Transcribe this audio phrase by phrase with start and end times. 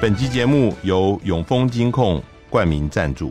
[0.00, 3.30] 本集节目由永丰金控冠名赞助，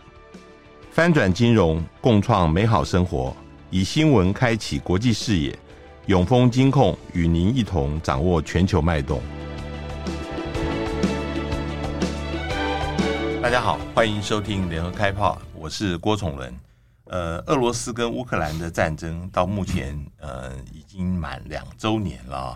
[0.92, 3.36] 翻转金融，共创美好生活，
[3.72, 5.58] 以新闻开启国际视野。
[6.06, 9.20] 永丰金控与您一同掌握全球脉动。
[13.42, 16.56] 大家好，欢迎收听联合开炮，我是郭崇伦。
[17.06, 22.56] 呃，俄罗斯跟乌克兰的战争到目前呃已经满两周年了。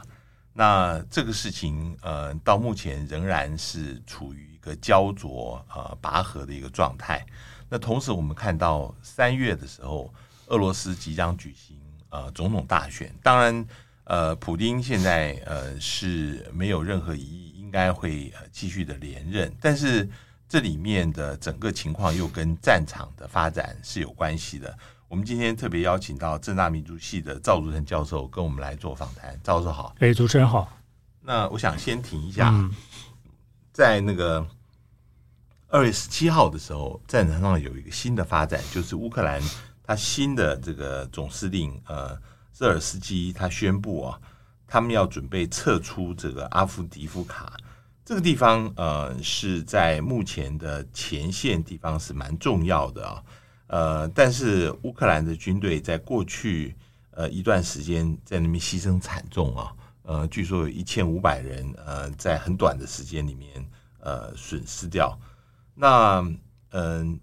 [0.54, 7.26] 那这个事情，呃，到目前仍然是处于一个焦灼、呃拔河的一个状态。
[7.68, 10.14] 那同时，我们看到三月的时候，
[10.48, 11.76] 俄罗斯即将举行
[12.10, 13.12] 呃总统大选。
[13.24, 13.66] 当然，
[14.04, 19.52] 呃，普丁现在呃是没有任何疑义，应该会继续的连任。
[19.60, 20.08] 但是
[20.48, 24.78] 这里面的整个情况又跟战场的发展是有关系的。
[25.14, 29.40] 我们今天特别邀请到正大民族系的赵竹成教授跟我们来做访谈。
[29.44, 30.68] 赵教授好，哎，主持人好。
[31.22, 32.52] 那我想先停一下，
[33.72, 34.44] 在那个
[35.68, 39.40] 二月十七号的时候，战场上有一个新的发展，就是乌克兰
[39.84, 42.20] 他新的这个总司令呃
[42.52, 44.20] 泽尔斯基他宣布啊，
[44.66, 47.56] 他们要准备撤出这个阿夫迪夫卡
[48.04, 53.24] 这个地方，呃，是在目前的前线地方是蛮重要的啊。
[53.74, 56.76] 呃，但是乌克兰的军队在过去
[57.10, 63.50] 呃一段时间在那边牺牲惨重啊，呃，据说有一千五百人呃在很短的时间里面
[64.00, 65.18] 呃损失掉。
[65.74, 66.24] 那
[66.70, 67.20] 嗯、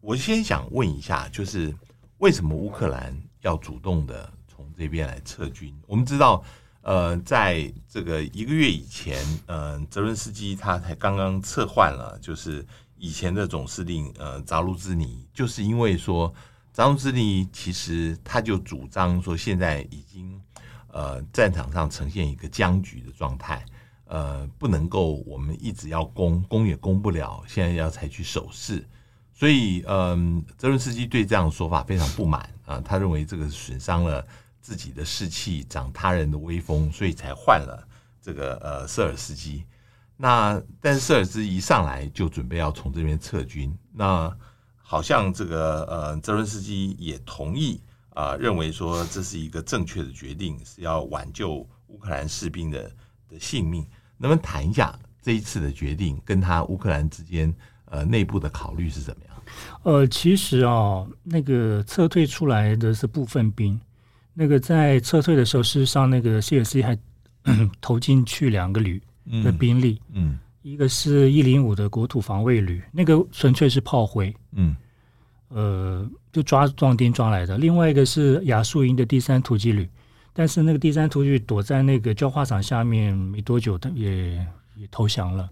[0.00, 1.74] 我先想问一下，就是
[2.18, 5.74] 为什么乌克兰要主动的从这边来撤军？
[5.88, 6.44] 我们知道，
[6.82, 12.64] 呃，在这个一个月以前，嗯、呃，泽伦斯基他才刚刚撤换了，就是。
[12.98, 16.32] 以前的总司令呃扎卢兹尼，就是因为说
[16.72, 20.40] 扎卢兹尼其实他就主张说，现在已经
[20.88, 23.64] 呃战场上呈现一个僵局的状态，
[24.06, 28.86] 呃不能够我们一直要攻，攻也攻不了，现在要采取守势，
[29.32, 34.26] 所以嗯泽伦斯基对这样的说法非常不满啊，他认为这个损伤了
[34.60, 37.86] 自己的士气，长他人的威风，所以才换了
[38.20, 39.64] 这个呃瑟尔斯基。
[40.16, 44.34] 那但是瑟尔兹一上来就准备要从这边撤军，那
[44.76, 52.90] 好像这个呃泽伦斯基也同意啊、呃，认为说这是一个正确的决定，是要挽救乌克兰士兵的
[53.28, 53.86] 的性命。
[54.18, 59.36] 能不能谈一下这一次的决定跟他乌克兰之间呃内部的考虑是怎么样？
[59.82, 63.78] 呃，其实啊、哦，那个撤退出来的是部分兵，
[64.32, 66.98] 那个在撤退的时候，事实上那个谢尔斯还
[67.82, 69.02] 投进去两个旅。
[69.42, 74.76] 的兵力，嗯，一个是一零五的国土防卫旅，那个纯粹是炮灰，嗯，
[75.48, 77.58] 呃，就抓壮丁抓来的。
[77.58, 79.88] 另外一个是亚速营的第三突击旅，
[80.32, 84.34] 但是那个第三突击旅躲在那个焦化厂下面，没多久他也
[84.76, 85.50] 也投降了。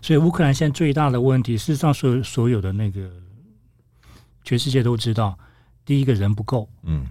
[0.00, 3.10] 所以乌克兰现在最大的问题，事实上所有所有的那个
[4.42, 5.38] 全世界都知道，
[5.84, 7.06] 第一个人不够，嗯，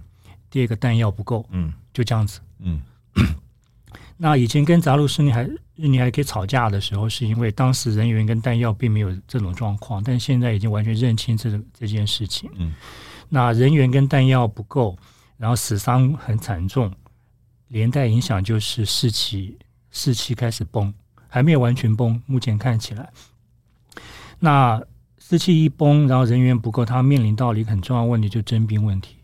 [0.50, 2.80] 第二个弹药不够，嗯，就这样子，嗯。
[4.16, 5.42] 那以前跟扎卢斯尼还
[5.74, 12.48] 日尼还可以吵架的时候，是因为当时人员跟弹药并没有这种状况，但现在已经完全认清这这件事情。
[12.54, 12.72] 嗯，
[13.28, 14.96] 那人员跟弹药不够，
[15.36, 16.92] 然后死伤很惨重，
[17.68, 19.58] 连带影响就是士气
[19.90, 20.94] 士气开始崩，
[21.28, 23.10] 还没有完全崩，目前看起来。
[24.38, 24.80] 那
[25.18, 29.16] 士气一崩，然后人员不够，他面临到了一个很重要问题，就征兵问题。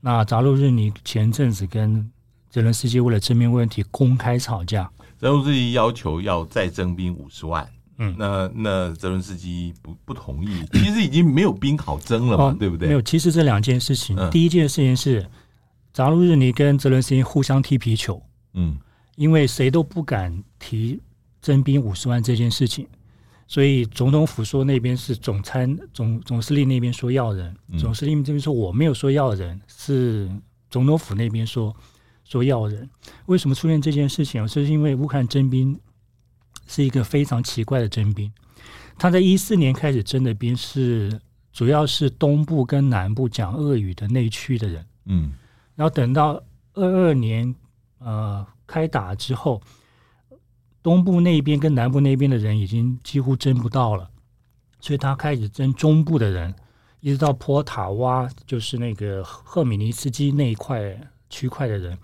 [0.00, 2.11] 那扎鲁日尼前阵子跟
[2.52, 12.88] 泽伦斯基为了征兵问题公开吵架，泽伦斯基要求要再征兵五十万，嗯，那那泽伦斯基不不同意， 其实已经没有兵好征了嘛，哦、对不对？
[12.88, 15.26] 没有，其实这两件事情，嗯、第一件事情是
[15.94, 18.76] 扎卢日尼跟泽伦斯基互相踢皮球，嗯，
[19.16, 21.00] 因为谁都不敢提
[21.40, 22.86] 征兵五十万这件事情，
[23.48, 30.30] 所以总统府说那边是总参总总司令那边说要人，嗯、总司令这边说我没有说要人，是
[30.68, 31.74] 总统府那边说。
[32.32, 32.88] 说要人，
[33.26, 34.46] 为什么出现这件事情？
[34.46, 35.78] 这是因为乌克兰征兵
[36.66, 38.32] 是一个非常奇怪的征兵。
[38.96, 41.20] 他在一四年开始征的兵是
[41.52, 45.32] 主要是东部跟南部讲俄语的内区的人，嗯，
[45.74, 46.42] 然后等到
[46.72, 47.54] 二二年
[47.98, 49.60] 呃开打之后，
[50.82, 54.08] 东部那边跟南部那边的人已经几乎征不到了，
[54.80, 56.54] 所以他开始征中部的人，
[57.00, 61.98] 一直到波塔瓦，就是那个赫米尼茨基那一块区块的人。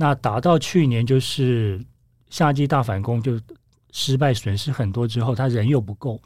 [0.00, 1.78] 那打到去年就是
[2.30, 3.38] 夏季大反攻就
[3.92, 6.18] 失败，损失很多之后，他人又不够。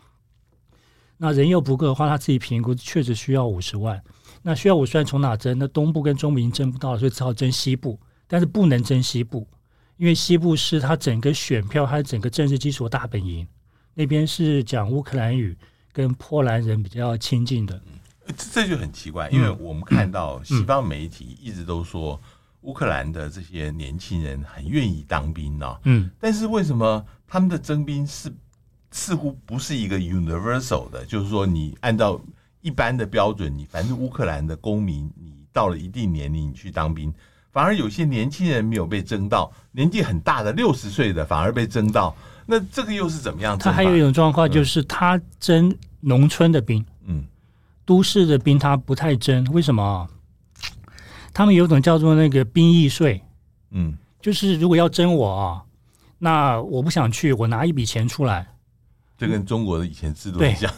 [1.17, 4.01] 那人又不够的话，他自己评估确实需要五十万。
[4.43, 5.59] 那需要五十万从哪征？
[5.59, 7.99] 那东部跟中部已经征不到了，所以只好征西部。
[8.29, 9.45] 但是不能征西部，
[9.97, 13.45] 因为西部是他整个选票，他整个政治基础大本营，
[13.95, 15.59] 那边是讲乌克兰语，
[15.93, 17.81] 跟波兰人比较亲近的。
[18.37, 22.21] 这这就很奇怪，因为我们看到西方媒体一直都说
[22.65, 25.77] 乌克兰的这些年轻人很愿意当兵呢。
[25.85, 28.33] 嗯，但是为什么他们的征兵是
[28.91, 31.05] 似乎不是一个 universal 的？
[31.05, 32.21] 就是说，你按照
[32.61, 37.13] 一般的标准，你反正乌克兰的公民，你到了一定年龄，你去当兵，
[37.53, 42.17] 反而有些年轻人没有被征到，年纪很大的六十岁的反而被征到。
[42.47, 43.59] 那这个又是怎么样？
[43.59, 47.25] 他还有一种状况，就是他征农村的兵，嗯。
[47.87, 50.09] 都市的兵他不太征，为什么？
[51.35, 53.21] 他们有种叫做那个兵役税，
[53.73, 53.93] 嗯，
[54.23, 55.63] 就是如果要征我啊，
[56.19, 58.47] 那我不想去，我拿一笔钱出来，
[59.19, 60.75] 这跟中国的以前制度一样。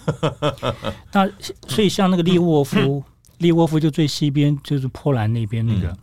[1.13, 1.31] 那
[1.69, 3.05] 所以像那个利沃夫，
[3.39, 5.99] 利沃夫就最西边，就是波兰那边那个，嗯、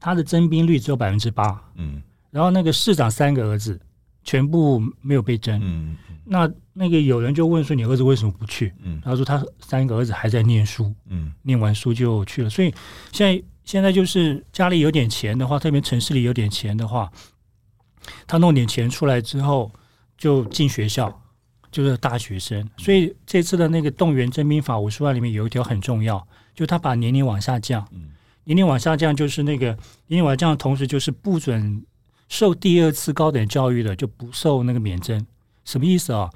[0.00, 3.80] 他的征兵率只有百分之八，嗯，然后那个市长三个儿子
[4.24, 5.96] 全部没有被征，嗯。
[6.24, 12.50] 那那个有人就问说：“你儿子为什么不去？”嗯，他说他三个儿子还在念书，嗯，念完书就去了。
[12.50, 12.72] 所以
[13.12, 17.10] 现在现在就是家里有点钱的话，特别城市里有点钱的话，
[18.26, 19.72] 他弄点钱出来之后
[20.18, 21.22] 就进学校，
[21.70, 22.68] 就是大学生。
[22.76, 27.88] 所以这次的那个动员征兵法五十万里面有一条很重要，就他把年龄往下降，
[28.44, 29.68] 年龄往下降就是那个
[30.08, 31.82] 年龄往下降的同时就是不准
[32.28, 35.26] 受第二次高等教育的就不受那个免征。
[35.64, 36.30] 什么意思啊？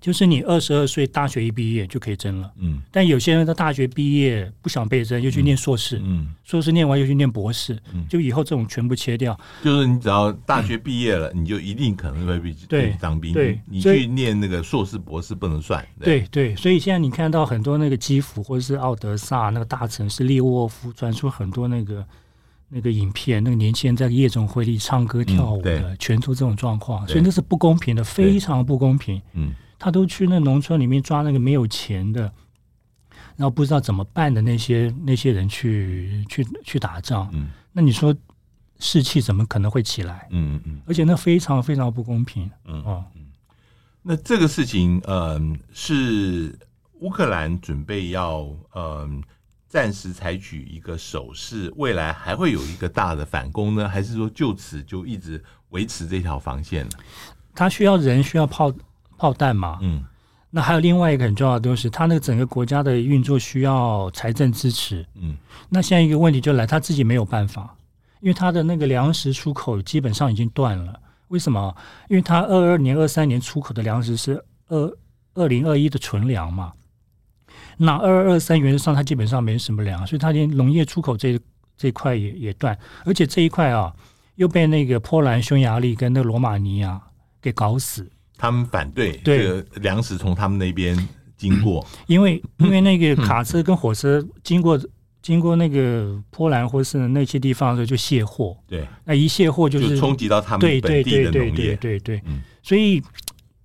[0.00, 2.80] 就是你二十二岁大学一毕业就可以征了，嗯。
[2.90, 9.38] 但有些人他大学毕业不想被征，又去念硕士，嗯，硕士念完又去念博士，嗯，就以后这种全部切掉。
[9.62, 15.86] 就是你只要大学毕业了，你就一定可能会被对当兵，对，你去念那个硕士博士不能算。
[16.00, 22.04] 对对，所以现在你看到很多那个基辅或者是奥德萨那个大城市利沃夫传出很多那个。
[22.74, 29.20] 那个影片，那个年轻人在夜总会里唱歌跳舞的，全都这种状况，所以那是不公平的，非常不公平。
[29.34, 29.52] 嗯，
[29.82, 32.32] 他都去那农村里面抓那个没有钱的，
[33.34, 37.28] 然后不知道怎么办的那些那些人去去去打仗。
[37.32, 38.14] 嗯，那你说
[38.78, 40.28] 士气怎么可能会起来？
[40.30, 42.48] 嗯嗯，而且那非常非常不公平。
[42.64, 43.04] 嗯哦，
[44.02, 46.56] 那这个事情，嗯，是
[47.00, 49.20] 乌克兰准备要，嗯。
[49.72, 53.88] 暂时采取一个守势，未来还会有一个大的反攻呢？
[53.88, 56.90] 还是说就此就一直维持这条防线呢？
[57.54, 58.70] 他需要人，需要炮
[59.22, 59.78] 炮弹嘛？
[59.82, 60.04] 嗯，
[60.50, 65.06] 那还有另外一个很重要的东西，他那个整个国家的运作需要财政支持。
[65.14, 65.36] 嗯，
[65.68, 67.72] 那现在一个问题就来，他自己没有办法，
[68.18, 70.98] 因为他的那个粮食出口基本上已经断了。
[71.28, 71.72] 为什么？
[72.08, 74.92] 因为他二二年、二三年出口的粮食是二
[75.34, 76.72] 二零二一的存粮嘛。
[77.76, 81.38] 那二二二三原则上，它基本上没什么粮，所以它连农业出口这
[81.76, 83.94] 这一块也也断，而且这一块啊
[84.34, 87.00] 又被那个波兰、匈牙利跟那个罗马尼亚
[87.40, 88.10] 给搞死。
[88.42, 90.98] 他们反对这个粮食从他们那边
[91.36, 94.76] 经过，因为因为那个卡车跟火车经过
[95.22, 98.56] 经过那个波兰或是那些地方的时候就卸货。
[98.66, 101.50] 对，那一卸货就是冲击到他们本地的农业。
[101.50, 102.18] 对对对对对对。
[102.18, 102.22] 对，
[102.64, 103.00] 所以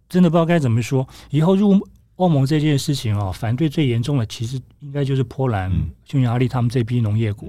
[0.07, 1.75] 真的不知道该怎么说，以后入。
[2.17, 5.71] 欧盟这件事情啊，反对最严重的其实应该就是波兰、
[6.03, 7.47] 匈牙利他们这批农业国，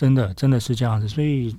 [0.00, 1.54] 真的真的是这样子，所以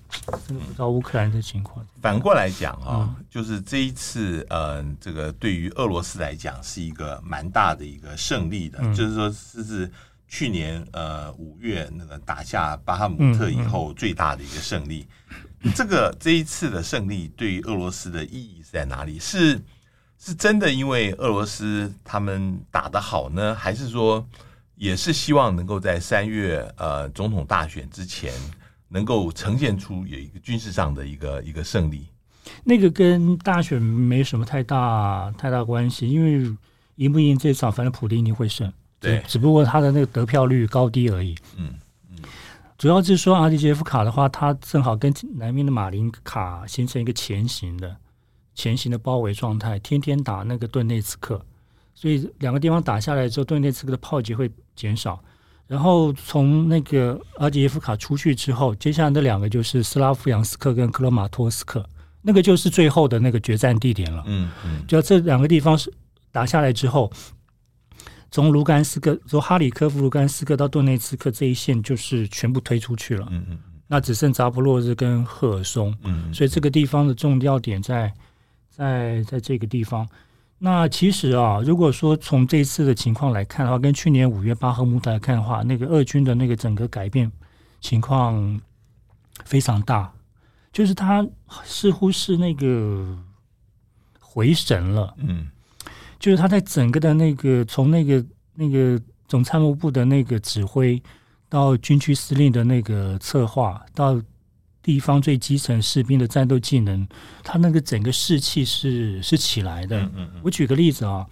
[0.47, 1.85] 真的不知道乌克兰的情况。
[2.01, 9.91] 反过来讲啊，就是这一次，呃，这个对于俄罗斯来讲是一个蛮大的一个胜利的，就是说这是
[10.27, 15.05] 去年呃五月那个打下巴哈姆特以后最大的一个胜利。
[15.75, 19.19] 这个这一次的胜利对于俄罗斯的意义是在哪里？
[19.19, 19.61] 是？
[20.23, 24.23] 是真的因为俄罗斯他们打得好呢，还是说
[24.81, 28.33] 也是希望能够在三月呃总统大选之前
[28.87, 32.07] 能够呈现出有一个军事上的一个一个胜利？
[32.63, 36.51] 那个跟大选没什么太大太大关系，因为
[36.95, 38.73] 赢不赢这场，反正普丁一定会胜。
[38.99, 41.35] 对，只不过他的那个得票率高低而已。
[41.57, 41.75] 嗯
[42.09, 42.17] 嗯，
[42.75, 47.95] 主要是说阿迪杰夫卡的话，它正好跟南面的马林卡形成一个前行的。
[48.55, 51.39] 前行的包围状态，天天打那个顿内茨克，
[51.93, 55.21] 所以两个地方打下来之后，顿内茨克的炮击会减少。
[55.67, 61.87] 然后从那个阿杰夫卡出去之后，接下来的两个就是斯拉夫扬斯克跟克罗马托斯克，
[62.21, 64.23] 那个就是最后的那个决战地点了。
[64.27, 65.91] 嗯嗯，就这两个地方是
[66.31, 67.11] 打下来之后，
[68.31, 73.27] 从卢甘斯克、从哈里科夫、卢甘斯克到顿内茨克这一线就是全部推出去了。
[73.31, 75.95] 嗯嗯，那只剩扎波洛日跟赫尔松。
[76.03, 78.13] 嗯，所以这个地方的重要点在。
[78.73, 80.07] 在在这个地方，
[80.63, 87.31] 那其实啊，如果说从这次的情况来看的话，跟去年五月巴赫穆特来看的话，那个俄军的那个整个改变
[87.79, 88.61] 情况
[89.43, 90.13] 非常大。
[90.71, 91.27] 就是他
[91.63, 93.17] 似乎是那个
[94.19, 95.47] 回神了，嗯，
[96.19, 101.01] 就是他在整个的那个从那个那个总参谋部的那个指挥，
[101.49, 104.21] 到军区司令的那个策划，到
[104.83, 107.07] 地方最基层士兵的战斗技能，
[107.43, 109.99] 他那个整个士气是是起来的。
[110.01, 111.27] 嗯嗯嗯、我举个例子啊，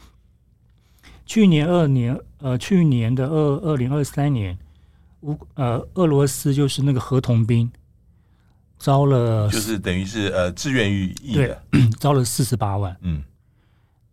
[1.25, 4.55] 去年二年呃，去年的二二零二三年，
[5.21, 7.71] 乌呃俄罗斯就是那个合同兵
[8.77, 11.63] 招了，就是等于是呃志愿役的，
[11.99, 12.95] 招了四十八万。
[13.01, 13.23] 嗯，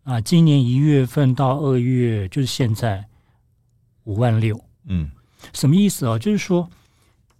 [0.04, 3.04] 啊，今年一月份到二月就是现在
[4.04, 4.58] 五万六。
[4.86, 5.10] 嗯，
[5.52, 6.18] 什么意思啊？
[6.18, 6.70] 就是说。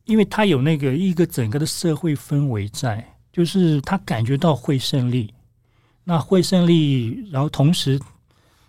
[0.06, 5.34] 因为他有那个一个整个的社会氛围在，就是他感觉到会胜利，
[6.04, 8.00] 那会胜利，然后同时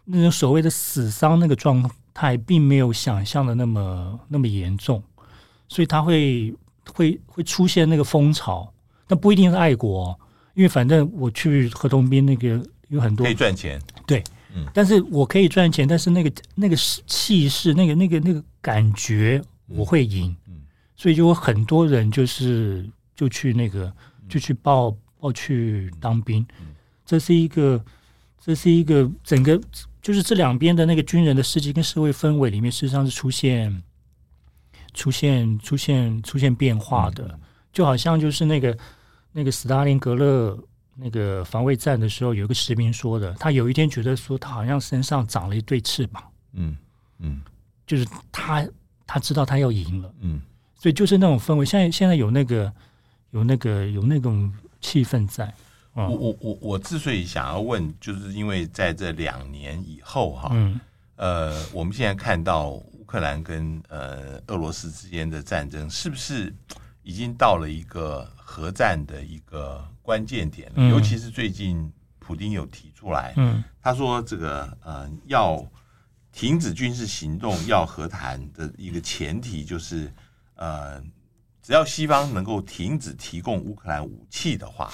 [0.04, 5.02] 那种所谓的死伤那个状态，并没有想象的那么那么严重，
[5.68, 6.54] 所以他会
[6.92, 8.74] 会会出现那个风潮，
[9.06, 10.20] 但不一定是爱国，
[10.56, 14.24] 因为反正我去合同兵那个有很多可以赚钱，对，
[14.56, 20.36] 嗯，但是我可以赚钱，但是那个那个气势，那个那个那个感觉，我会赢。
[20.98, 23.94] 所以就有很多人就是就去那个
[24.28, 26.46] 就去报报去当兵，
[27.06, 27.82] 这是一个
[28.40, 29.62] 这是一个整个
[30.02, 33.84] 就是这两边的那个军人的士气跟社会氛围里面，事实上是出现
[34.94, 37.40] 出现出现出现变化的，
[37.72, 38.78] 就好像就是那个
[39.32, 40.58] 那个斯大林格勒
[40.96, 46.24] 那个防卫战的时候，有一个士兵说的，他有一天觉得说他好像身上长了一对翅膀，
[46.54, 46.76] 嗯
[47.20, 47.42] 嗯，
[47.86, 48.68] 就是他
[49.06, 50.42] 他知道他要赢了，嗯。
[50.80, 52.72] 所以就是那种氛围，现在现在有那个
[53.32, 55.52] 有那个有那种气氛在。
[55.94, 60.80] 我我我我之所以想要问，就是因为在这两年以后哈，嗯，
[61.16, 66.54] 呃，我们现在看到乌克兰跟呃俄罗斯之间的战争，是不是
[67.02, 70.76] 已经到了一个核战的一个关键点了？
[70.76, 75.66] 嗯，尤其是最近普丁有提出来，嗯，他说这个呃要
[76.32, 80.14] 停止军事行动，要和谈的一个前提就是。
[80.58, 81.02] 呃，
[81.62, 84.92] 只要西方能够停止提供乌克兰武器的话，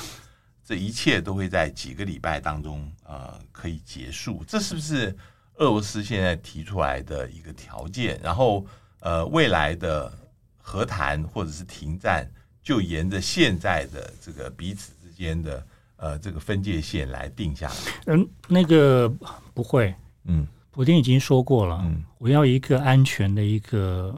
[0.64, 4.44] 这一切都会在几个礼拜当中呃可以结束。
[4.48, 5.16] 这是不是
[5.56, 8.20] 俄罗斯现在提出来的一个条件？
[8.22, 8.66] 然后
[9.00, 10.12] 呃，未来的
[10.58, 12.30] 和谈或者是停战，
[12.62, 15.66] 就沿着现在的这个彼此之间的
[15.96, 17.76] 呃这个分界线来定下来？
[18.08, 19.08] 嗯，那个
[19.54, 19.94] 不会，
[20.26, 24.14] 嗯，普京已经说过了，嗯，我要一个安全的一个。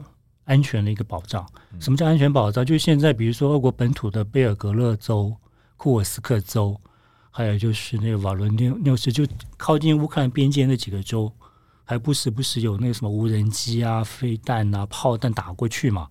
[0.46, 1.46] 安全的一个保障。
[1.78, 2.64] 什么叫安全保障？
[2.64, 5.36] 就是现在，比如说俄国本土的贝尔格勒州、
[5.76, 6.80] 库尔斯克州，
[7.30, 9.26] 还有就是那个瓦伦纽纽斯，就
[9.56, 11.30] 靠近乌克兰边界那几个州，
[11.84, 16.08] 还不时不时有那个什么无人机啊、飞弹啊、炮弹打过去嘛。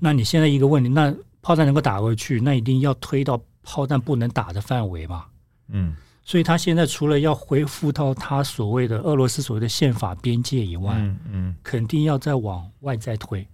[0.00, 5.26] 那你现在一个问题，那炮弹能够打过去，那一定要推到炮弹不能打的范围嘛？
[5.68, 5.94] 嗯。
[6.24, 13.44] 所以他现在除了要恢复到他所谓的俄罗斯所谓的宪法边界以外，嗯，嗯，肯定要再往外再推，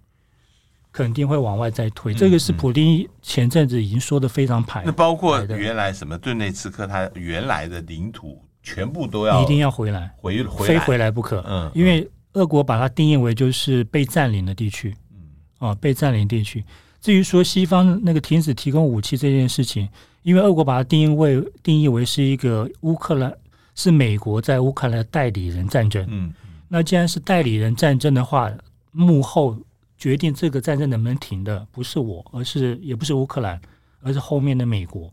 [0.91, 2.13] 肯定会往外再推。
[2.13, 4.83] 嗯、这个是普丁前阵子已经说的非常排。
[4.85, 11.43] 那包括原来什么顿内茨克，他原来的领土全部都要一定要回来，回回非回来不可。
[11.47, 14.95] 嗯，因为俄国把它定义为就是被占领的地区。
[15.11, 16.63] 嗯，啊，被占领地区。
[17.01, 19.87] 至于说西方那个停止提供武器这件事情。
[20.21, 23.33] 因为俄国把它定义为定义为是一个乌克兰
[23.73, 26.05] 是美国在乌克兰的代理人战争。
[26.09, 26.31] 嗯，
[26.67, 28.51] 那既然是代理人战争的话，
[28.91, 29.57] 幕后
[29.97, 33.59] 决定这个战争能不能停的不是我，而是也不是乌克兰，
[34.01, 35.09] 而是后面的美国。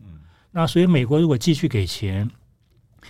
[0.51, 2.29] 那所以美国如果继续给钱，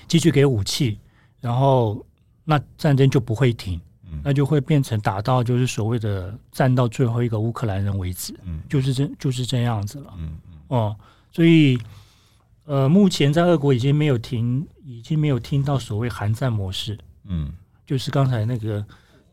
[0.08, 1.00] 继续给武器，
[1.42, 2.06] 然后
[2.46, 3.82] 那战争就不会停，
[4.24, 8.34] 那就会变成打到就是所谓的战到最后一个乌克兰人为止。
[8.44, 10.14] 嗯，就是这就是这样子了。
[10.18, 10.96] 嗯嗯哦。
[11.30, 11.78] 所以，
[12.66, 16.98] 呃，目前在俄国已经没有听，已经没有听到所谓寒战模式。
[17.26, 17.52] 嗯，
[17.86, 18.84] 就是刚才那个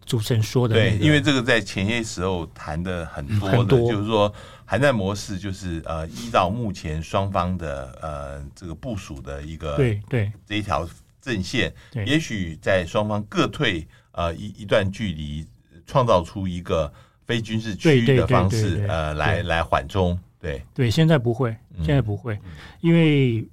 [0.04, 4.30] 主持人说的、那个，对，因为这个在前些时候谈的很多的，就是说
[4.66, 10.86] 寒战模式就是呃，依照目前双方的呃这个部署的一个对对这一条
[11.22, 15.46] 阵线，对也许在双方各退呃一一段距离，
[15.86, 16.92] 创造出一个
[17.26, 20.18] 非军事区域的方式，呃，来来缓冲。
[20.40, 23.46] 对对，现在不会，现在不会，嗯、因为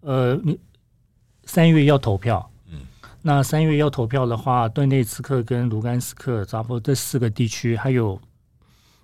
[0.00, 0.58] 呃，你
[1.44, 2.80] 三月要投票，嗯，
[3.22, 8.20] 那三月要投票的话，顿内茨克跟卢甘斯克、扎波这四个地区，还有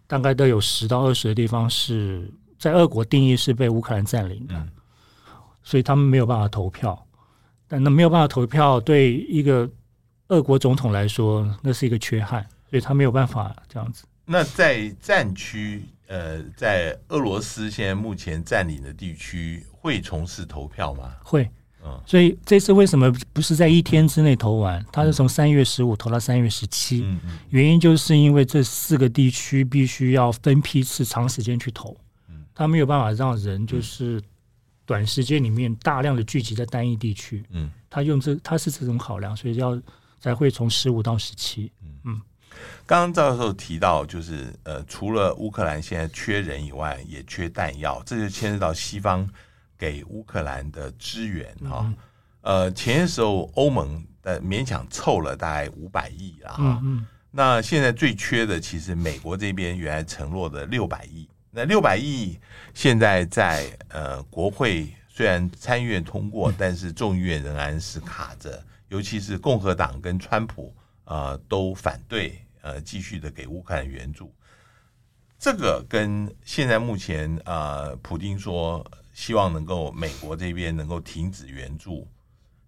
[0.07, 4.69] 大概都有十到二十个地方是在俄国定义是被乌克兰占领的，嗯，
[5.63, 7.01] 所以他们没有办法投票。
[7.67, 9.67] 但那没有办法投票，对一个
[10.29, 14.05] 俄国总统来说，那是一个缺憾，所以他没有办法这样子。
[14.25, 15.83] 那在战区。
[16.07, 21.15] 呃，在俄罗斯现在目前占领的地区会从事投票吗？
[21.25, 21.51] 会，
[21.83, 24.85] 嗯，所以这次为什么不是在一天之内投完？
[24.93, 31.97] 他是从三月十五投到三月十七，嗯，原因就是因为这四个地区必须要分批次长时间去投，
[32.55, 34.23] 他没有办法让人就是
[34.85, 39.81] 短时间里面大量的聚集在单一地区，嗯，他用这他是这种考量，所以要
[40.25, 41.71] 才会从十五到十七，
[42.03, 42.19] 嗯。
[42.87, 49.29] 刚刚赵教授提到，就是呃，除了乌克兰现在缺人以外，也缺弹药，这就牵涉到西方
[49.77, 51.97] 给乌克兰的支援哈、嗯。
[52.41, 57.07] 呃，前些时候欧盟的勉强凑了大概五百亿啊，哈、嗯。
[57.31, 62.41] 那现在最缺的，其实美国这边原来承诺的六百亿，那六百亿
[62.73, 70.75] 现在在呃国会虽然参议院通过，但是众议院仍然是卡着，尤其是共和党跟川普
[71.05, 72.41] 呃都反对。
[72.67, 74.35] 呃，继续的给乌克兰援助，
[75.39, 82.09] 这个跟现在目前呃，普丁说希望能够美国这边能够停止援助，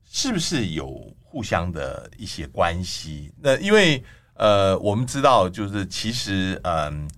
[0.04, 3.32] 是不是有互相的一些关系？
[3.40, 4.04] 那因为
[4.34, 7.08] 呃，我们知道就是其实嗯、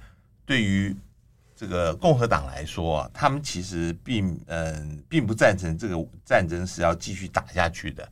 [0.47, 0.95] 对于
[1.57, 8.09] 这个共和党来说，他们其实并嗯、并不赞成这个战争是要继续打下去的。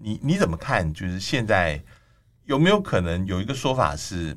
[0.00, 0.92] 你你怎么看？
[0.92, 1.82] 就是现在。
[2.44, 4.34] 有没有可能有一个说法是，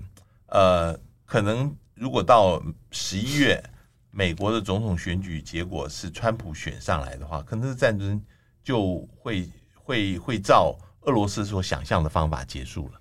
[0.47, 0.93] 呃，
[1.25, 3.63] 可能如果到十一月，
[4.11, 8.21] 美国的总统选举结果是川普选上来的话，可能这战争
[8.61, 12.99] 就会会会照俄罗斯所想象的方法结束了。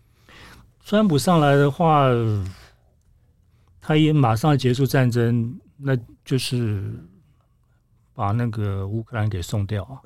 [0.85, 2.07] 川普上来的话，
[3.81, 6.85] 他也马上结束战争，那就是。
[8.21, 9.97] 把那个乌克兰给送掉啊！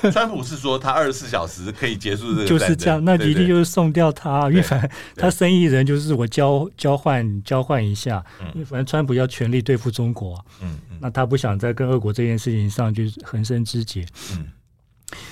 [0.10, 3.04] 川普是说他二十四小时可以结束这个，就是这样。
[3.04, 14.06] 那一定就是送掉他，因为反正他生意人就是我交交换交换一下，因为反正川普要全力对付中国，嗯，那他不想再跟俄国这件事情上就是横生枝节。
[14.32, 14.46] 嗯，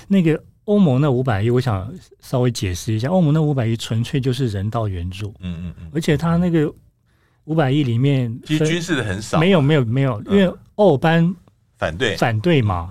[0.07, 6.71] 那个欧盟那五百亿，我想稍微解释一下，欧盟那五百亿纯粹就是人道援助，嗯嗯嗯，而且他那个。
[7.47, 11.35] 五百亿里面，其实军事的很少，没有没有没有，因为欧尔班
[11.77, 12.17] 反对。
[12.17, 12.91] 反对嘛，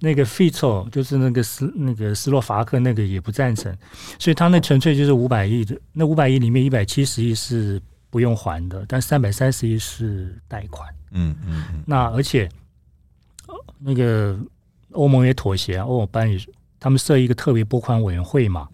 [0.00, 3.76] 那个 Fito 就是那个斯那个斯洛伐克那个也不赞成，
[4.18, 12.48] 所以他那纯粹就是五百亿的，那五百亿里面一百七十亿是不用还的，但三百三十亿是贷款，嗯嗯，那而且
[13.80, 14.38] 那个
[14.92, 16.38] 欧盟也妥协啊，欧尔班也
[16.78, 18.68] 他们设一个特别拨款委员会嘛。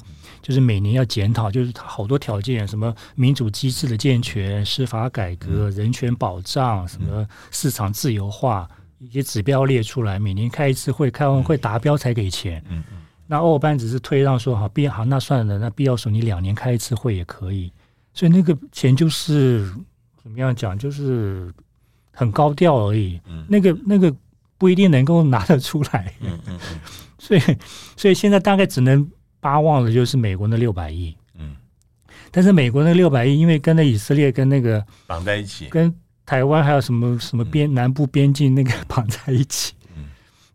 [0.45, 12.63] 就是每年要检讨，就是好多条件，什么民主机制的健全、司法改革、人权保障、什么市场自由化，一些指标列出来，每年开一次会，开完会达标才给钱。
[12.69, 12.99] 嗯嗯。
[13.27, 17.73] 那欧班只是推让说好，必好那算了，那必要时候你两年开一次会也可以。
[18.13, 19.67] 所以那个钱就是
[20.23, 21.51] 怎么样讲，就是
[22.13, 23.19] 很高调而已。
[23.27, 23.47] 嗯。
[23.49, 24.15] 那个那个
[24.59, 26.13] 不一定能够拿得出来。
[26.21, 26.81] 嗯嗯嗯。
[27.19, 27.41] 所以
[27.97, 29.11] 所以现在大概只能。
[29.45, 31.55] 巴望的就是美国那六百亿，嗯，
[32.31, 40.07] 但是美国那六百亿，因为跟那以色列跟那个绑在一起，跟台湾还有什么什么边南部边境那个绑在一起，嗯，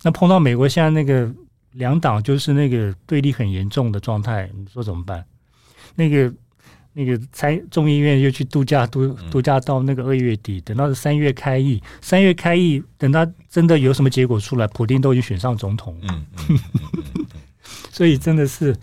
[0.02, 1.32] 那碰到美国现在那个
[1.74, 5.24] 两党就是那个对立很严重的状态，你说怎么办？
[5.94, 6.34] 那个
[6.94, 16.26] 那个参众议院又去度假度度假到那个二月底，等到三月开议，三月开议，等到真的有什么结果出来，普丁都已经选上总统，嗯。
[16.50, 17.26] 嗯嗯
[18.00, 18.74] 所以真的是，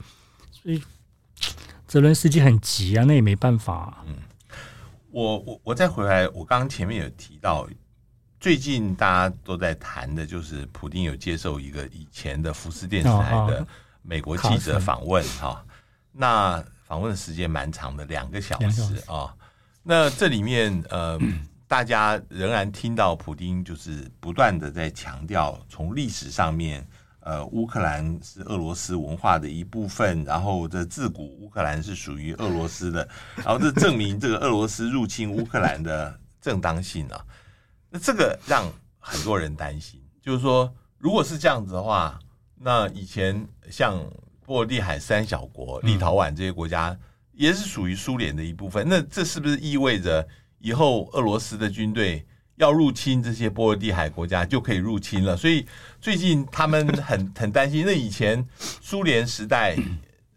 [0.52, 0.83] 所以
[1.88, 4.05] 泽伦斯基很急啊，那也没办法啊。
[4.07, 4.14] 嗯，
[5.11, 7.66] 我我我再回来，我刚刚前面有提到，
[8.38, 13.66] 最近大家都在谈的就是普丁有接受一个以前的福斯电视台的
[14.02, 15.64] 美国记者访问哈，
[16.12, 19.35] 那访问的时间蛮长的，两个小时啊。
[19.83, 21.18] 那这里面呃，
[21.66, 26.87] 大家仍然听到普丁就是不断的在强调，从历史上面。
[27.27, 37.21] 呃，乌克兰是俄罗斯文化的一部分，然后这自古乌克兰是属于俄罗斯的， 然后这证明这个俄罗斯入侵乌克兰的正当性啊。
[37.91, 42.17] 那这个让很多人担心，就是说，如果是这样子的话，
[42.55, 43.99] 那以前像
[44.45, 46.97] 波罗的海三小国、立陶宛这些国家
[47.33, 50.25] 也是属于苏联的一部分，那这是不是意味着
[50.61, 52.25] 以后俄罗斯的军队？
[52.57, 55.66] 要入侵这些波罗的海国家就可以入侵了，所以
[56.01, 57.85] 最近他们很很担心。
[57.87, 59.77] 那以前苏联时代，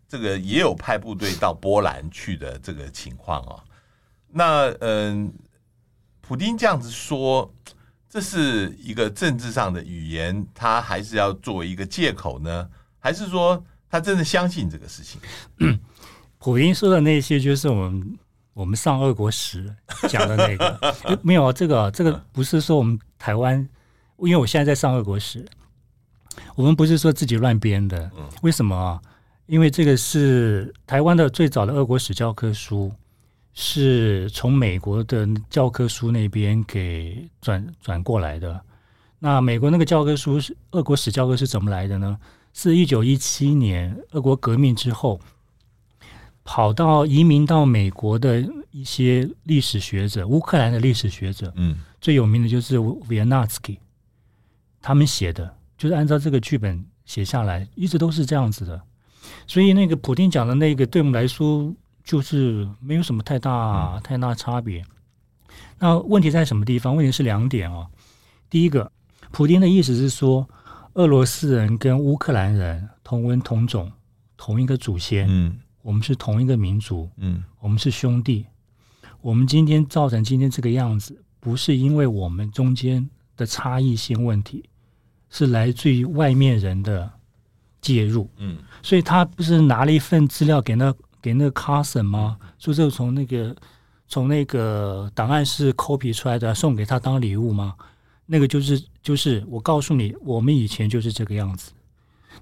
[0.08, 3.63] 这个也有派部队到波兰去的这个情况啊。
[4.32, 5.34] 那嗯，
[6.21, 7.53] 普丁这样子说，
[8.10, 12.69] 这是一个政治上的语言，他还是要作为一个借口呢？
[12.99, 15.21] 还是说他真的相信这个事情？
[16.38, 18.17] 普丁说的那些，就是我们。
[18.60, 19.74] 我们上俄国史
[20.10, 23.58] 讲的那个， 没有这个，这个不是说我们台湾，
[24.17, 25.45] 因为我现在在上俄国史，
[26.56, 28.12] 我们不是说自己乱编的。
[28.41, 29.02] 为什么啊？
[29.45, 32.91] 因为这个是台湾的最早的俄国史教科书，
[33.54, 38.60] 是从美国的教科书那边给转转过来的。
[39.19, 42.19] 那美国那个教科书是俄国史教科是怎么来的呢？
[42.54, 45.17] 是一九一七年俄国革命之后。
[46.51, 53.77] 跑到移民到美国的一些历史学者，乌克兰的历史学者，嗯，最有名的就是维纳斯基，
[54.81, 58.81] 他们写的就是按照这个剧本写下来，一直都是这样子的。
[59.45, 61.71] 所以那个普丁讲的那个，对我们来说
[62.03, 64.83] 就是没有什么太大、嗯、太大差别。
[65.77, 66.95] 那问题在什么地方？
[66.95, 67.85] 问题是两点哦。
[68.49, 68.91] 第一个，
[69.29, 70.49] 普丁的意思是说，
[70.93, 73.91] 俄罗斯人跟乌克兰人同文同种，
[74.35, 75.59] 同一个祖先，嗯。
[75.81, 78.45] 我们是同一个民族，嗯，我们是兄弟。
[79.21, 84.63] 我们今天造成今天这个样子，不是因为我们中间的差异性问题，
[85.29, 87.11] 是来自于外面人的
[87.81, 88.57] 介入，嗯。
[88.81, 92.37] 所以他不是拿了一份资料给那给那个 Carson 吗？
[92.57, 93.55] 说这从那个
[94.07, 97.75] 从那个档案室 copy 出来的，送给他当礼物吗？
[98.25, 101.71] 那个就是就是我告诉你，我们以前就是这个样子。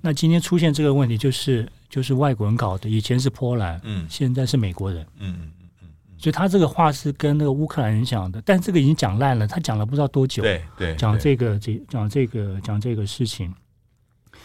[0.01, 2.87] 那今天出现这个问题，就是就是外国人搞的。
[2.89, 13.53] 以前是波兰，嗯，现在是美国人，嗯嗯嗯嗯，所以他这个话是跟那个乌克兰人讲的，但这个已经讲烂了，他讲了不知道多久，对对，讲这个这讲这个讲这个事情，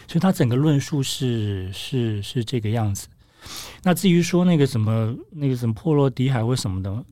[0.08, 3.06] 所以他整个论述是是是这个样子。
[3.82, 7.04] 那至于说那个什么那个什么波罗的海或什么的，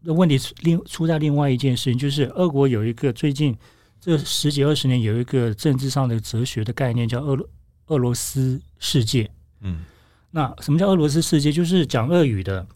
[0.00, 3.56] 那问题另出在另外一件事情，就是俄国有一个最近。
[4.00, 7.48] 这十几二十年有一个政治上的哲学的概念，叫俄罗
[7.86, 9.30] 俄罗斯世界。
[9.60, 9.84] 嗯，
[10.30, 11.50] 那什么叫俄罗斯世界？
[11.50, 12.66] 就是讲俄语的，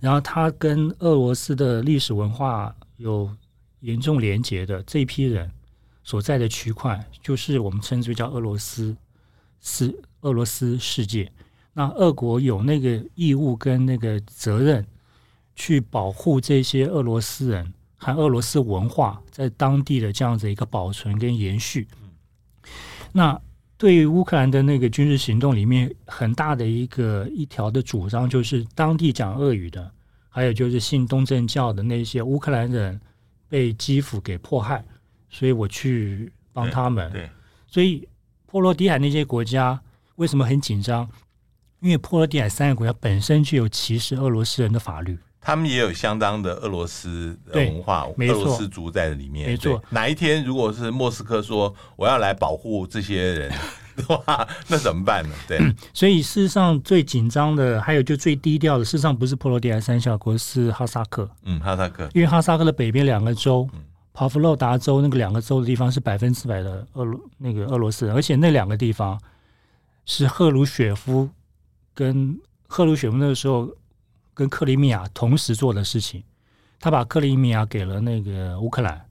[0.00, 3.30] 然后他跟俄罗斯的历史文化有
[3.80, 5.50] 严重连结的这一批人
[6.02, 8.96] 所在的区块，就是我们称之为叫俄罗斯
[9.60, 11.30] 是俄罗斯世界。
[11.74, 14.84] 那俄国有那个义务跟那个责任
[15.54, 17.72] 去保护这些俄罗斯人。
[18.02, 21.86] 和俄罗斯文化在当地的这样子一个保存跟延续，
[23.12, 23.38] 那
[23.76, 29.90] 对于乌克兰的那个军事行动里面，很大的一个一条的主张就是当地讲俄语的，
[30.30, 32.98] 还有就是信东正教的那些乌克兰人
[33.48, 34.82] 被基辅给迫害，
[35.28, 37.12] 所以我去帮他们。
[37.12, 37.28] 对，
[37.66, 38.08] 所以
[38.46, 39.78] 波罗的海那些国家
[40.16, 41.06] 为什么很紧张？
[41.80, 45.18] 因为波罗的海三个国家本身就有歧视俄罗斯人的法律。
[45.40, 49.48] 他们也有相当的俄罗斯的文化，俄罗斯族在里面。
[49.48, 53.52] 没错，哪一天如果是莫斯科说我要来保护这些人
[53.96, 55.34] 的话，那怎么办呢？
[55.48, 55.58] 对，
[55.94, 61.26] 所以事实上最紧张的，还有就最低调的，事实上不是波罗的海三小国，是哈萨克。
[61.44, 63.66] 嗯，哈萨克，因为哈萨克的北边两个州，
[64.12, 69.18] 帕夫洛达州那个两个州的地方是百分之百的俄罗那个俄罗斯人，而且那两个地方
[70.04, 71.26] 是赫鲁雪夫
[71.94, 73.66] 跟赫鲁雪夫那个时候。
[74.40, 76.24] 跟克里米亚同时做的事情，
[76.78, 79.04] 他把克里米亚给了那个乌克兰，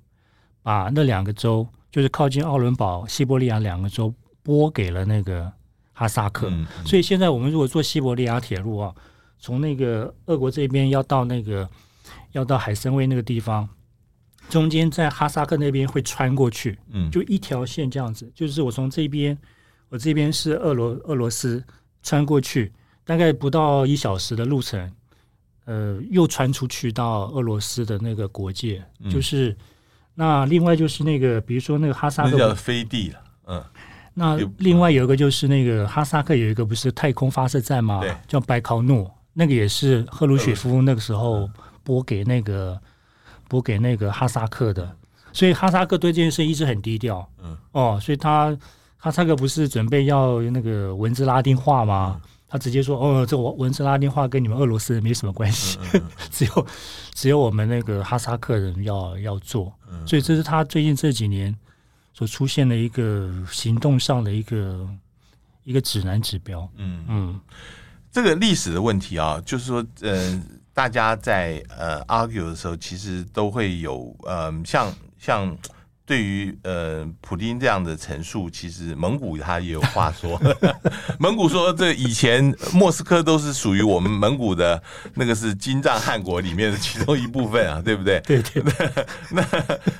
[0.63, 4.11] 把那两个州，就是靠近奥伦堡、西伯利亚两个州
[4.41, 5.53] 拨给了那个
[5.93, 6.49] 哈萨克。
[6.49, 8.91] 嗯嗯、所以现在我们如果坐西伯利亚铁路啊，
[9.37, 11.69] 从那个俄国这边要到那个
[12.31, 13.69] 要到海参崴那个地方，
[14.49, 19.37] 中间在哈萨克那边会穿过去，嗯，就一条线这样子，就是我从这边，
[19.89, 21.63] 我这边是俄罗俄罗斯
[22.01, 22.73] 穿过去，
[23.05, 24.91] 大概不到一小时的路程。
[25.69, 29.55] 呃，又传出去到俄罗斯的那个国界，嗯、就是
[30.15, 33.63] 那另外就是那个，比如说那个哈萨克叫飞地了，嗯，
[34.15, 37.99] 那另外有一个就是那个哈萨克有一个不是太空发射站吗？
[38.01, 38.11] 对。
[38.27, 41.47] 叫白考诺，那个也是赫鲁雪夫那个时候
[41.83, 42.75] 拨给那个
[43.47, 44.91] 拨给那个哈萨克的，
[45.31, 48.57] 所以哈萨克对这件事一直很低调，嗯，哦，所以他
[48.97, 52.19] 哈萨克不是准备要那个文字拉丁化吗？
[52.23, 56.67] 嗯他直接说：“哦，这我文字拉丁化跟你们俄罗斯人没什么关系，嗯嗯嗯、 只有
[57.13, 59.71] 只有我们那个哈萨克人要要做。
[59.87, 61.55] 嗯、所以这是他最近这几年
[62.13, 64.89] 所出现的一个行动上的一个
[65.63, 66.67] 一个指南指标。
[66.77, 67.39] 嗯嗯，
[68.11, 75.55] 这个历史的问题啊，就是说，呃，大家在呃 argue 的时候，其实都会有呃，像像。”
[76.09, 80.41] 对于呃，普丁这样的陈述，其实蒙古他也有话说。
[81.19, 84.81] 蒙古说，这以前莫斯科都是属于我们蒙古的，
[85.13, 88.19] 那个是金帐汗国里面的其中一部分啊， 对不对？
[88.21, 88.63] 对对。
[89.29, 89.45] 那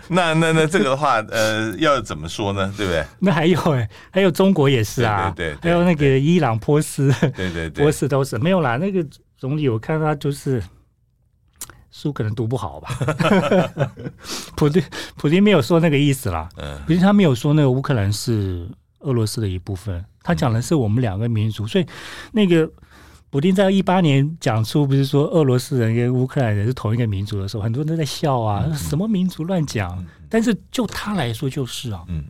[0.08, 2.74] 那那那这个的话，呃，要怎么说呢？
[2.76, 3.06] 对不对？
[3.20, 5.72] 那还有哎，还有中国也是啊，对对。
[5.72, 8.78] 还有那个伊朗、波斯，对对对，波斯都是没有啦。
[8.78, 9.06] 那个
[9.38, 10.60] 总理我看他就是
[12.00, 12.90] 书可能读不好吧。
[14.56, 14.82] 普丁
[15.18, 18.68] 普丁没有说那个意思啦，嗯，可是他没有说那个乌克兰是
[19.00, 21.86] 俄罗斯的一部分，他讲的是我们两个民族，所以
[22.32, 22.70] 那个。
[23.32, 29.96] 普丁在一八年讲出不是说俄罗斯人跟乌克兰人是同一个民族的时候，很多人都在笑啊，嗯、什么民族乱讲？
[30.00, 32.24] 嗯、但是就他来说就是啊，嗯，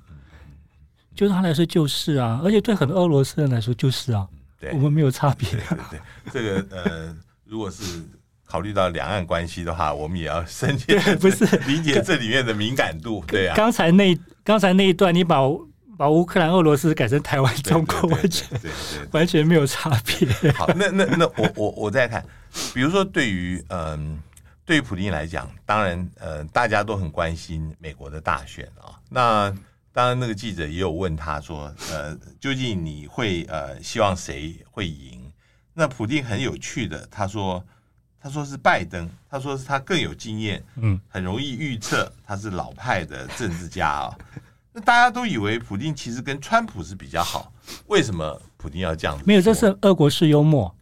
[1.15, 4.27] 就他来说就是啊，而且对很多俄罗斯人来说就是啊，
[4.59, 5.49] 对，我们没有差别。
[5.49, 5.99] 对，对，对，
[6.33, 8.03] 这个呃，如果是
[8.49, 13.23] 考虑到两岸关系的话，我们也要深切不是 理解这里面的敏感度。
[13.27, 15.37] 对啊，刚才那刚才那一段，你把。
[15.99, 18.47] 把乌克兰、俄罗斯改成台湾、中国，完全
[19.11, 20.49] 完全没有差别。
[20.53, 22.25] 好，那那那我我我再看，
[22.73, 24.17] 比如说对于嗯、呃，
[24.63, 28.95] 对于普丁来讲，当然呃，大家都很关心美国的大选啊。
[29.09, 29.53] 那
[29.91, 35.29] 当然，那个记者也有问他说，呃，究竟你会呃希望谁会赢？
[35.73, 37.61] 那普丁很有趣的，他说
[38.21, 44.13] 他说是拜登，他说是他更有经验，嗯，很容易预测，他是老派的政治家啊。
[44.73, 47.51] 那大家都以为普京其实跟川普是比较好，
[47.87, 49.23] 为什么普京要这样子？
[49.25, 50.73] 没有，这是俄国式幽默，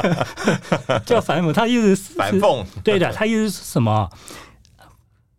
[1.06, 1.52] 叫反讽。
[1.52, 4.10] 他意思是反讽，对的，他意思是什么？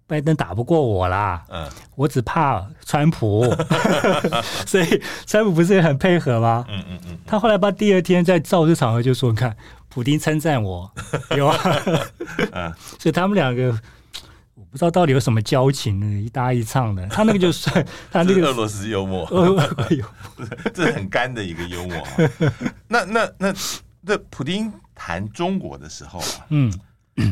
[0.08, 3.44] 拜登打不过我啦，嗯，我只怕川普，
[4.66, 6.66] 所以川普不是也很配合吗？
[6.70, 7.18] 嗯嗯嗯。
[7.28, 9.54] 他后来把第二天在造势场合就说：“你看，
[9.90, 10.92] 普丁称赞我，
[11.36, 11.58] 有啊。”
[12.52, 13.80] 嗯， 所以他们两个。
[14.70, 16.22] 不知道到底有什么交情呢？
[16.22, 17.74] 一搭一唱的，他那个就算
[18.12, 22.12] 他那个俄罗斯幽默，俄罗斯幽默，这是很干的一个幽默啊。
[22.88, 23.54] 那那那
[24.02, 26.72] 那普丁谈中国的时候啊，嗯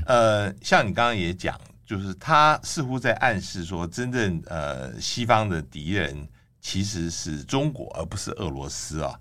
[0.06, 6.28] 呃，像你刚刚也讲，就是他似乎在暗示说，真正呃西方的敌人
[6.62, 9.14] 其实是中国，而不是俄罗斯啊。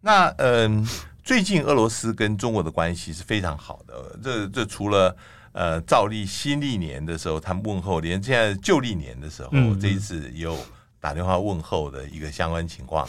[0.00, 0.88] 那嗯、呃，
[1.22, 5.16] 最近俄罗斯跟中国的关系是非常好的，这这除了。
[5.54, 10.58] 呃，照例新历年的时候，他们问候；连现在旧历年的时候，嗯、这一次也有
[10.98, 13.06] 打电话问候的一个相关情况。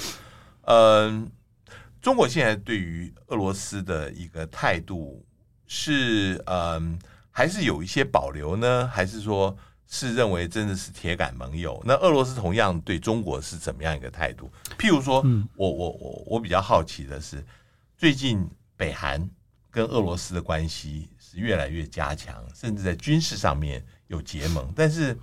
[0.63, 1.28] 嗯、呃，
[2.02, 5.26] 中国现在对于俄罗斯的一个态度
[5.67, 6.99] 是，嗯、呃，
[7.32, 8.89] 还是有一些保留呢？
[8.91, 9.56] 还是说
[9.88, 11.82] 是认为真的是铁杆盟友？
[11.86, 14.52] 那俄罗斯同样对中国是怎么样一个态度？
[14.78, 17.41] 譬如说，我我我我比较好奇的是，
[17.97, 19.29] 最近北韩
[19.71, 21.23] 跟俄罗斯的关系是。
[21.36, 24.71] 越来越加强，甚至在军事上面有结盟。
[24.75, 25.17] 但是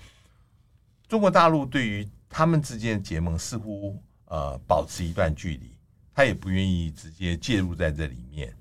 [1.07, 5.71] 中国大陆对于他们之间的结盟似乎呃保持一段距离，
[6.13, 8.53] 他也不愿意直接介入在这里面。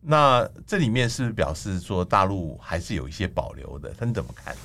[0.00, 3.94] 那这里面是不是表示说大陆还是有一些保留的？
[3.94, 4.56] 他你怎么看？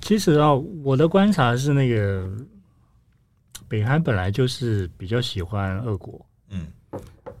[0.00, 2.26] 其实啊，我的观察是，那个
[3.68, 6.66] 北韩本来就是比较喜欢俄国，嗯。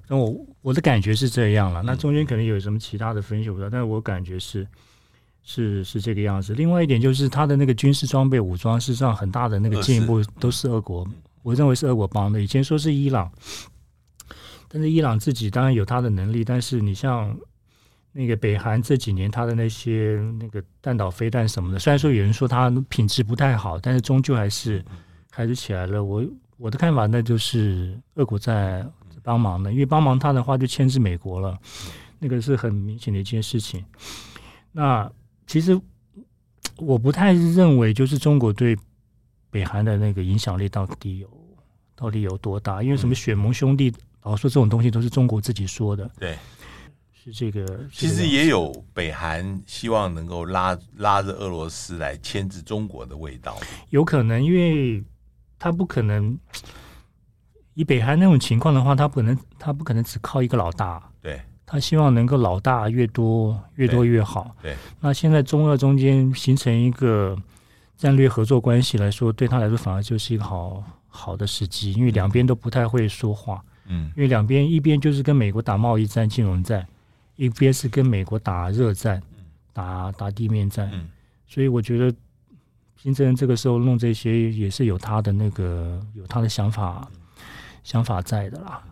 [0.06, 4.66] 那我我的感觉是这样了，那中间可能有什么其他的分析我不知道，但是我感觉是
[5.42, 6.54] 是是这个样子。
[6.54, 11.08] 另外一点就是他的那个军事装备武装，事实上很大的那个进步都是俄国，
[11.42, 12.38] 我认为是俄国帮的。
[12.38, 13.32] 以前说是伊朗，
[14.68, 17.34] 但是伊朗自己当然有他的能力，但是你像
[18.12, 24.84] 那个北韩这几年他的那些那个弹道飞弹什么的，虽然说有人说它品质不太好，但是终究还是
[25.30, 26.04] 还是起来了。
[26.04, 26.22] 我
[26.58, 28.86] 我的看法那就是俄国在。
[29.24, 31.58] 帮忙的，因为帮忙他的话就牵制美国了，
[32.18, 33.82] 那个是很明显的一件事情。
[34.70, 35.10] 那
[35.46, 35.80] 其实
[36.76, 38.76] 我不太认为，就是中国对
[39.50, 41.28] 北韩的那个影响力到底有
[41.96, 42.82] 到底有多大？
[42.82, 43.86] 因为什么血盟兄弟，
[44.22, 46.10] 然后说这种东西都是中国自己说的。
[46.18, 46.36] 对，
[47.14, 47.86] 是这个。
[47.90, 53.56] 其实也有北韩希望能够拉拉着俄罗斯来牵制中国的味道。
[53.88, 55.02] 有可能，因为
[55.58, 56.38] 他不可能。
[57.74, 61.02] 以北韩那种情况的话，他不可能，他不可能只靠一个老大。
[61.20, 64.54] 对，他希望能够老大越多，越多越好。
[64.62, 67.36] 对，对那现在中俄中间形成一个
[67.96, 73.62] 战略合作关系来说，对他来说反而就是一个好好的时机，因为两边都不太会说话。
[73.86, 76.86] 嗯，因为两边一边就是跟美国打贸易战、金融战，
[77.36, 79.22] 一边是跟美国打热战、
[79.72, 80.88] 打打地面战。
[80.92, 81.08] 嗯，
[81.48, 82.14] 所以我觉得
[82.96, 87.06] 金正恩这个时候弄这些也是有他的那个有他的想法。
[87.84, 88.82] 想法在的啦。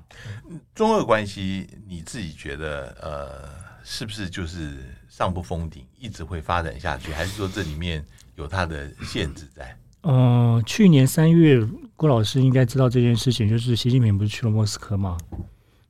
[0.74, 3.48] 中俄关系，你自己觉得呃，
[3.82, 4.76] 是不是就是
[5.08, 8.04] 上不封顶，一直会发展下去，还是说这里面
[8.36, 9.76] 有它的限制在？
[10.02, 11.64] 嗯、呃，去年三月，
[11.96, 15.16] 郭老师应该知道这件事情，就是习近平不是去了莫斯科吗？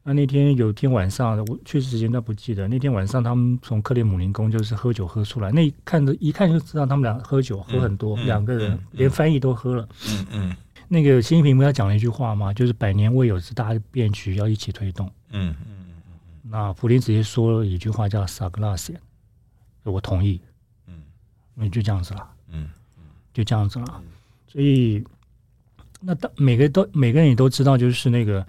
[0.05, 2.67] 那那天有天晚上，我确实时间倒不记得。
[2.67, 9.89] 那天晚上他们从克里姆林宫就是喝酒喝出来，那看着一看就知道他们俩喝酒喝很多，两、嗯、个人、嗯、连翻译都喝了。
[10.09, 10.57] 嗯嗯。
[10.93, 12.53] 那个习近平不要讲了一句话吗？
[12.53, 15.11] 就是百年未有之大变局要一起推动。
[15.31, 18.77] 嗯嗯嗯那普林直接说了一句话叫 s a g l a
[19.85, 20.39] 我同意。
[20.87, 21.01] 嗯，
[21.55, 22.29] 那就这样子了。
[22.51, 22.69] 嗯，
[23.33, 24.03] 就这样子了。
[24.47, 25.03] 所以，
[25.99, 28.47] 那当每个都每个人也都知道，就是那个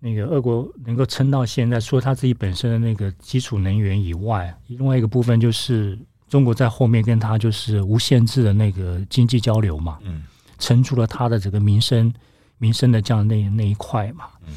[0.00, 5.96] 那个俄国能够撑到现在，除了他自己本身的那个基础能源以外，另外一个部分就是
[6.28, 10.00] 中国在后面跟他就是无限制的那个经济交流嘛。
[10.02, 10.24] 嗯。
[10.58, 12.12] 撑住了他的这个民生
[12.58, 14.54] 民生的这样那那一块嘛，嗯，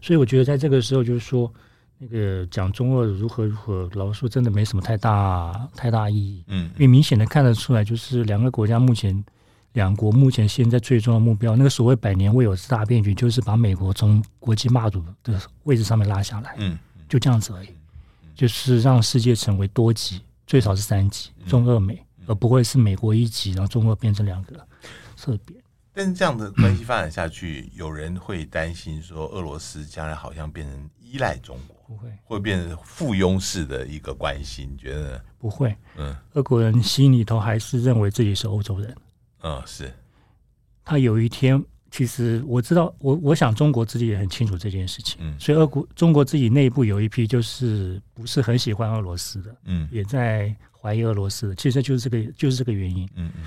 [0.00, 1.52] 所以我觉得在这个时候就是说。
[2.04, 6.42] 那个讲中俄如何如何，老实说真的没什么太大太大意义。
[6.48, 9.24] 嗯，因为明显的看得出来，就是两个国家目前
[9.74, 16.56] 两国目前现在最重要的目标，那个所谓百年未有之大变局，就是把美国从国际霸主的位置上面拉下来。
[16.58, 16.76] 嗯，
[17.08, 17.68] 就这样子而已，
[18.34, 24.66] 就是让世界成为多极，最少是三极，中俄美，而不会是美国一极，然后中俄变成两个
[25.22, 25.62] 侧边。
[25.94, 31.76] 但是这样的关系发展下去， 有人会担心说，俄罗斯将来好像变成依赖中国。
[31.86, 34.66] 不会，会变成附庸式的一个关系？
[34.66, 35.20] 你觉得呢？
[35.38, 35.76] 不会。
[35.96, 38.96] 嗯，俄国人心里头还是认为自己是欧洲人。
[39.42, 39.92] 嗯，是。
[40.82, 45.18] 他有一天，其实我知道，我我想中国自己也很清楚这件事情。
[45.20, 51.54] 嗯，所以俄国中国自己内部有一批就是不是很喜欢俄罗斯的，嗯，也在怀疑俄罗斯的。
[51.54, 53.06] 其实就是这个，就是这个原因。
[53.16, 53.44] 嗯嗯。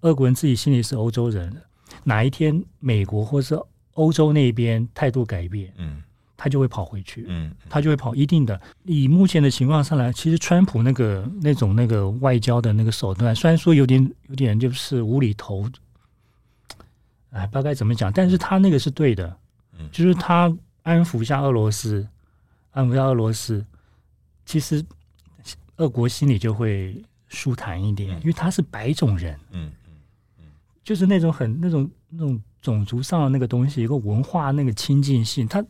[0.00, 1.62] 俄国人自己心里是欧洲人，
[2.04, 3.58] 哪一天美国或是
[3.94, 6.02] 欧洲那边态度改变，嗯。
[6.38, 8.14] 他就会跑回去，嗯，他就会跑。
[8.14, 15.66] 一定的，以目前的情况上来，其实川普那个那种那个外交的那个手段，虽然说有点有点就是无厘头，
[17.30, 19.34] 哎，不知道该怎么讲，但是他那个是对的，
[19.78, 22.06] 嗯，就是他安抚一下俄罗斯，
[22.72, 23.64] 安抚一下俄罗斯，
[24.44, 24.84] 其实
[25.76, 29.72] 俄国心里就会舒坦一点，因为他是白种人，嗯
[30.86, 35.62] 就是那种很那种那种种族上的那个东西，一个文化那个亲近性，他。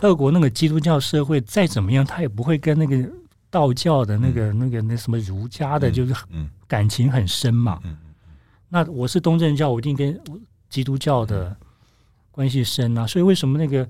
[0.00, 3.08] 俄国那个基督教社会再怎么样，他也不会跟那个
[3.48, 6.12] 道教的那个、嗯、那个那什么儒家的，就是
[6.66, 7.80] 感情很深嘛。
[7.84, 8.34] 嗯嗯嗯、
[8.68, 10.20] 那我是东正教，我一定跟
[10.68, 11.56] 基督教的
[12.32, 13.06] 关系深啊。
[13.06, 13.88] 所以为什么那个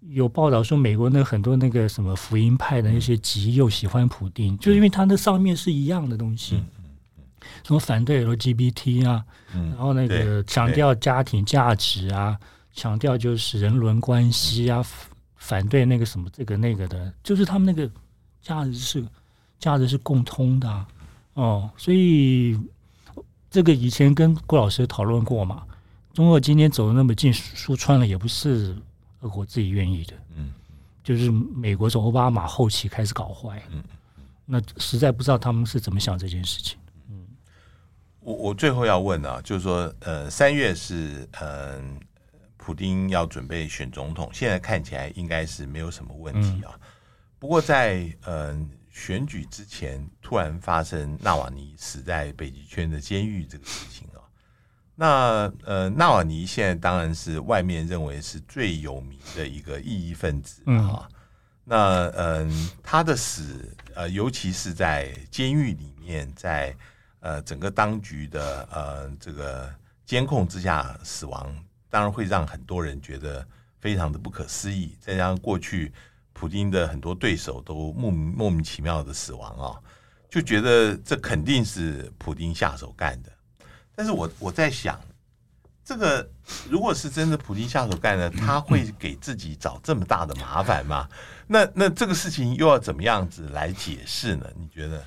[0.00, 6.60] 有报道说美国那很多那个什么福音派的那些极右喜欢普丁，嗯、就是因为他那上面是一样的东西，
[7.64, 12.38] 什么反对 LGBT 啊，嗯、然后那个强调家庭价值啊，
[12.72, 14.84] 强调就是人伦关系啊。
[15.38, 17.88] 反对那个什么这个那个的，就是他们那个
[18.42, 19.06] 价值是
[19.60, 20.88] 价值是共通的啊，
[21.34, 22.58] 哦，所以
[23.48, 25.62] 这个以前跟郭老师讨论过嘛，
[26.12, 28.76] 中俄今天走的那么近，说穿了也不是
[29.20, 30.52] 俄国自己愿意的，嗯，
[31.04, 33.84] 就是美国从奥巴马后期开始搞坏，嗯，
[34.46, 36.85] 那实在不知道他们是怎么想这件事情，嗯，
[38.26, 41.48] 我我最后要问啊，就是说，呃，三月是嗯。
[41.48, 41.82] 呃
[42.66, 46.74] 普丁要准备选总统，现在看起来应该是没有什么问题啊。
[47.38, 48.58] 不过在呃
[48.90, 54.18] 选举之前，突然发生纳瓦尼死在北极圈的监狱这个事情啊。
[54.96, 61.08] 那呃纳瓦尼现在当然是外面认为是最有名的一个异议分子啊。
[61.62, 66.74] 那嗯、呃，他的死呃，尤其是在监狱里面，在
[67.20, 69.72] 呃整个当局的呃这个
[70.04, 71.54] 监控之下死亡。
[71.88, 73.46] 当然会让很多人觉得
[73.80, 75.92] 非常的不可思议，再加上过去
[76.32, 79.80] 普京的很多对手都莫名莫名其妙的死亡啊，
[80.28, 83.32] 就觉得这肯定是普京下手干的。
[83.94, 85.00] 但是我我在想，
[85.82, 86.28] 这个
[86.68, 91.08] 如果是真的普京下手干的， 他会给自己找这么大的麻烦吗？
[91.46, 94.46] 那那这个事情又要怎么样子来解释呢？
[94.56, 95.02] 你觉得？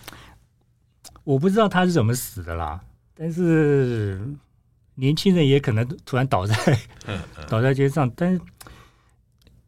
[1.30, 2.82] 我不知道他是怎么死的啦，
[3.16, 4.20] 但是。
[4.96, 6.54] 年轻人也可能突然倒在
[7.48, 8.42] 倒在街上，但是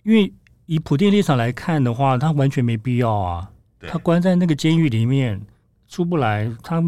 [0.03, 0.33] 因为
[0.65, 3.49] 以普丁立场来看的话，他完全没必要啊。
[3.87, 5.41] 他关在那个监狱里面
[5.87, 6.83] 出不来，他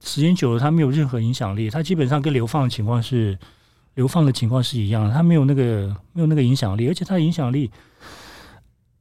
[0.00, 1.70] 时间久了他没有任何影响力。
[1.70, 3.38] 他基本上跟流放的情况是
[3.94, 7.70] 流放的情况是一样的，他没有那个没有那个影响力，而且他的影响力，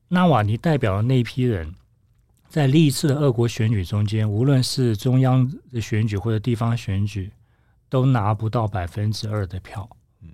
[0.08, 1.76] 纳瓦尼代表的那一批人，
[2.54, 7.32] 在历次的俄国选举中间，无论是中央的选举或者地方选举。
[7.90, 9.88] 都拿不到百分之二的票，
[10.24, 10.30] 嗯，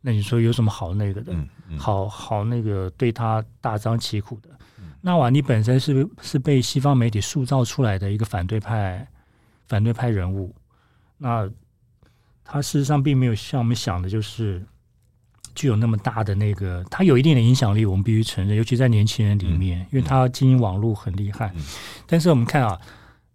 [0.00, 1.32] 那你说有什么好那个的？
[1.32, 4.48] 嗯嗯、好好那个对他大张旗鼓的？
[4.80, 9.06] 嗯、纳瓦尼本身是是被西方媒体塑造出来的一个反对派，
[9.68, 10.52] 反对派人物。
[11.16, 11.48] 那
[12.42, 14.60] 他事实上并没有像我们想的，就是
[15.54, 21.52] 具有那么大的那个，他有一定的影响力，我们必须承认，尤其在年轻人里面，嗯、因为他经营网络很厉害。
[21.54, 21.62] 嗯、
[22.06, 22.80] 但是我们看啊。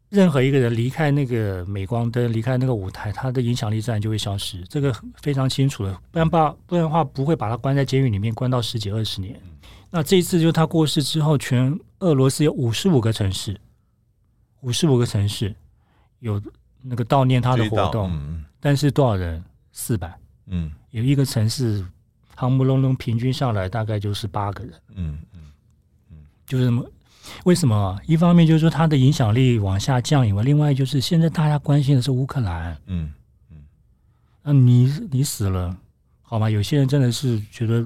[0.09, 4.91] 任何一个人离开那个镁光灯，离开那个舞台，他的影响力自然就会消失，这个
[5.21, 5.93] 非常清楚的。
[6.09, 9.39] 不然把不然的话，不会把他关在监狱里面关到十几二十年。
[9.91, 13.55] 那这一次，就他过世之后，全俄罗斯有五十五个城市，
[14.61, 15.55] 五十五个城市
[16.21, 16.41] 有
[16.81, 19.43] 那个悼念他的活动，嗯、但是多少人？
[19.71, 20.11] 四百。
[20.47, 21.85] 嗯，有一个城市，
[22.39, 24.73] 夯不隆隆平均下来大概就是八个人。
[24.95, 25.39] 嗯嗯
[26.11, 26.85] 嗯，就是什么？
[27.43, 27.99] 为什么？
[28.07, 32.75] 一方面就是说他的影响力往下降以外，另外就是现在大家关心的是乌克兰。
[32.85, 33.11] 嗯
[33.51, 33.57] 嗯，
[34.41, 35.75] 那你你死了，
[36.21, 36.49] 好吗？
[36.49, 37.85] 有些人真的是觉得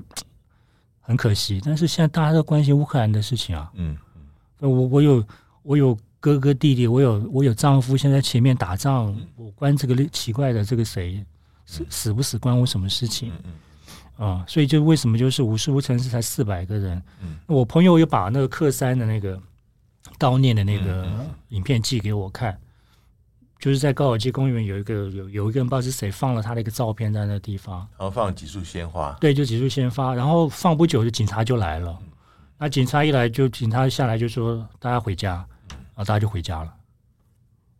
[1.01, 3.71] 很可惜，但是现在大家都关心乌克兰的事情啊。
[3.73, 5.25] 嗯嗯，我我有
[5.63, 11.25] 我有哥哥弟弟，我有我有丈夫，现在前面打仗，我关这个奇怪的这个谁？
[11.65, 13.31] 死死不死关我什么事情？
[13.43, 13.51] 嗯
[14.17, 17.01] 啊，所以就为什么就是五十五城市才四百个人？
[17.21, 19.41] 嗯，我朋友又把那个克山的那个
[20.19, 21.07] 悼念的那个
[21.49, 22.57] 影片寄给我看，
[23.59, 31.97] 就是在高尔基公园有一个有有一个人不知道是谁放了他的一个照片在那个地方，然后放了几束鲜花，对，就几束鲜花，然后放不久就警察就来了，
[32.57, 36.73] 那警察一来就警察下来就说大家回家，然后，大家就回家了，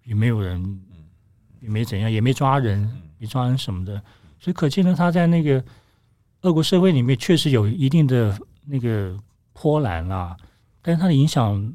[0.03, 0.81] 也没有人，
[1.61, 3.01] 也没怎样，也没抓人。
[3.19, 3.93] 没抓人什么的，
[4.37, 5.63] 所以可见呢，他在那个
[6.43, 9.17] 俄国社会里面确实有一定的那个
[9.53, 10.35] 波澜啦，
[10.81, 11.73] 但是它的影响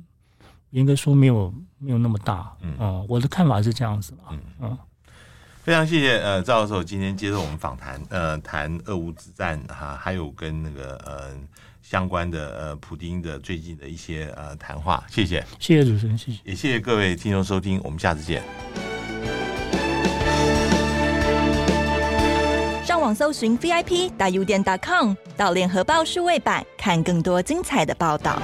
[0.70, 2.54] 严格说没有没有那么大。
[2.60, 4.78] 嗯，嗯，我的看法是这样子嗯，嗯，
[5.62, 11.30] 非常谢谢呃赵教授今天接受我们访谈，呃，谈俄乌之战哈、啊，还有跟那个呃
[11.80, 18.42] 相关的呃普丁的最近的一些呃谈话，谢谢，谢谢主持人，谢谢，也谢谢各位听众收听，我们下次见。
[23.14, 28.40] 搜寻 VIP 大 U 点 .com 到联合报数位版，看更多精彩的报道。